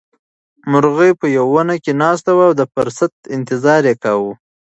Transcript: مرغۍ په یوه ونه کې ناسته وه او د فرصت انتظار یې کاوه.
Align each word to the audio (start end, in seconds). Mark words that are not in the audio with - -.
مرغۍ 0.71 1.11
په 1.19 1.27
یوه 1.37 1.51
ونه 1.55 1.75
کې 1.83 1.91
ناسته 2.01 2.31
وه 2.37 2.45
او 2.49 2.53
د 2.59 2.61
فرصت 2.73 3.11
انتظار 3.37 3.81
یې 3.89 3.95
کاوه. 4.03 4.31